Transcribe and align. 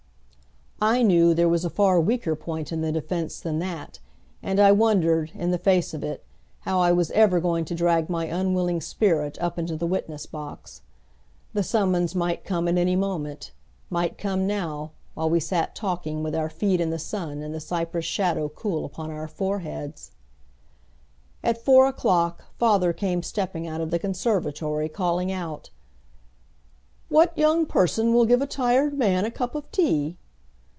I 0.83 1.03
knew 1.03 1.35
there 1.35 1.47
was 1.47 1.63
a 1.63 1.69
far 1.69 2.01
weaker 2.01 2.35
point 2.35 2.71
in 2.71 2.81
the 2.81 2.91
defense 2.91 3.39
than 3.39 3.59
that, 3.59 3.99
and 4.41 4.59
I 4.59 4.71
wondered, 4.71 5.29
in 5.35 5.51
the 5.51 5.59
face 5.59 5.93
of 5.93 6.03
it, 6.03 6.25
how 6.61 6.79
I 6.79 6.91
was 6.91 7.11
ever 7.11 7.39
going 7.39 7.65
to 7.65 7.75
drag 7.75 8.09
my 8.09 8.25
unwilling 8.25 8.81
spirit 8.81 9.37
up 9.39 9.59
into 9.59 9.75
the 9.75 9.85
witness 9.85 10.25
box. 10.25 10.81
The 11.53 11.61
summons 11.61 12.15
might 12.15 12.43
come 12.43 12.67
at 12.67 12.79
any 12.79 12.95
moment, 12.95 13.51
might 13.91 14.17
come 14.17 14.47
now, 14.47 14.89
while 15.13 15.29
we 15.29 15.39
sat 15.39 15.75
talking 15.75 16.23
with 16.23 16.33
our 16.33 16.49
feet 16.49 16.81
in 16.81 16.89
the 16.89 16.97
sun 16.97 17.43
and 17.43 17.53
the 17.53 17.59
cypress 17.59 18.05
shadow 18.05 18.49
cool 18.49 18.83
upon 18.83 19.11
our 19.11 19.27
foreheads. 19.27 20.13
At 21.43 21.63
four 21.63 21.85
o'clock 21.85 22.45
father 22.57 22.91
came 22.91 23.21
stepping 23.21 23.67
out 23.67 23.81
of 23.81 23.91
the 23.91 23.99
conservatory, 23.99 24.89
calling 24.89 25.31
out, 25.31 25.69
"What 27.07 27.37
young 27.37 27.67
person 27.67 28.15
will 28.15 28.25
give 28.25 28.41
a 28.41 28.47
tired 28.47 28.95
man 28.97 29.25
a 29.25 29.29
cup 29.31 29.53
of 29.53 29.69
tea?" 29.71 30.17